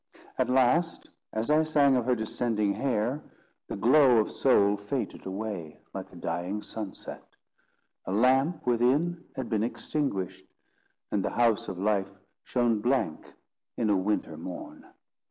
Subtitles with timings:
[0.39, 3.21] At last, as I sang of her descending hair,
[3.67, 7.21] the glow of soul faded away, like a dying sunset.
[8.07, 10.47] A lamp within had been extinguished,
[11.11, 12.09] and the house of life
[12.43, 13.31] shone blank
[13.77, 14.87] in a winter morn.